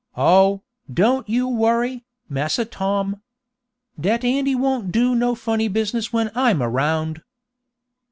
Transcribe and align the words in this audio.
Oh, 0.17 0.63
don't 0.91 1.29
you 1.29 1.47
worry, 1.47 2.05
Massa 2.27 2.65
Tom. 2.65 3.21
Dat 3.99 4.25
Andy 4.25 4.55
won't 4.55 4.91
do 4.91 5.13
no 5.13 5.35
funny 5.35 5.67
business 5.67 6.11
when 6.11 6.31
I'm 6.33 6.63
around!" 6.63 7.21